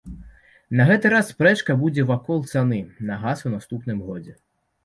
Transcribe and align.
На 0.77 0.87
гэты 0.91 1.11
раз 1.15 1.29
спрэчка 1.33 1.75
будзе 1.83 2.07
вакол 2.13 2.39
цаны 2.55 2.81
на 3.11 3.19
газ 3.27 3.47
у 3.51 3.53
наступным 3.55 4.05
годзе. 4.09 4.33